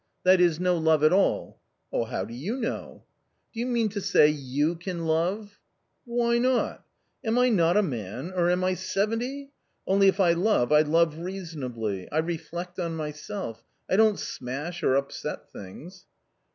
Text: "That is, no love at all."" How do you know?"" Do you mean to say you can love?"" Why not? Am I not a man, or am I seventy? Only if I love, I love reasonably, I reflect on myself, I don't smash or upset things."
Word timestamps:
"That 0.25 0.41
is, 0.41 0.59
no 0.59 0.79
love 0.79 1.03
at 1.03 1.13
all."" 1.13 1.59
How 1.93 2.25
do 2.25 2.33
you 2.33 2.57
know?"" 2.57 3.03
Do 3.53 3.59
you 3.59 3.67
mean 3.67 3.87
to 3.89 4.01
say 4.01 4.29
you 4.29 4.73
can 4.75 5.05
love?"" 5.05 5.59
Why 6.05 6.39
not? 6.39 6.83
Am 7.23 7.37
I 7.37 7.49
not 7.49 7.77
a 7.77 7.83
man, 7.83 8.31
or 8.31 8.49
am 8.49 8.63
I 8.63 8.73
seventy? 8.73 9.51
Only 9.85 10.07
if 10.07 10.19
I 10.19 10.33
love, 10.33 10.71
I 10.71 10.81
love 10.81 11.19
reasonably, 11.19 12.09
I 12.11 12.17
reflect 12.17 12.79
on 12.79 12.95
myself, 12.95 13.63
I 13.87 13.95
don't 13.95 14.17
smash 14.17 14.81
or 14.81 14.95
upset 14.95 15.51
things." 15.51 16.07